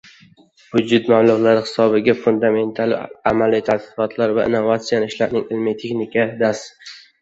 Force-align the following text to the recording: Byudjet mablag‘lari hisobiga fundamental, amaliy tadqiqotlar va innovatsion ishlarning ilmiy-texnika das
Byudjet 0.69 1.09
mablag‘lari 1.13 1.61
hisobiga 1.65 2.17
fundamental, 2.23 2.97
amaliy 3.35 3.65
tadqiqotlar 3.71 4.37
va 4.41 4.49
innovatsion 4.51 5.09
ishlarning 5.13 5.49
ilmiy-texnika 5.55 6.31
das 6.47 6.71